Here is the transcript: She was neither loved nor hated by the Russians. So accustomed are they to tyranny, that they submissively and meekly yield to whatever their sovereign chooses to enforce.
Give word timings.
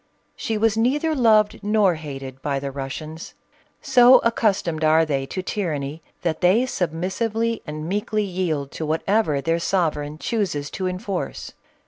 She 0.35 0.57
was 0.57 0.75
neither 0.75 1.13
loved 1.13 1.59
nor 1.63 1.93
hated 1.93 2.41
by 2.41 2.57
the 2.57 2.71
Russians. 2.71 3.35
So 3.83 4.17
accustomed 4.23 4.83
are 4.83 5.05
they 5.05 5.27
to 5.27 5.43
tyranny, 5.43 6.01
that 6.23 6.41
they 6.41 6.65
submissively 6.65 7.61
and 7.67 7.87
meekly 7.87 8.23
yield 8.23 8.71
to 8.71 8.85
whatever 8.87 9.41
their 9.41 9.59
sovereign 9.59 10.17
chooses 10.17 10.71
to 10.71 10.87
enforce. 10.87 11.51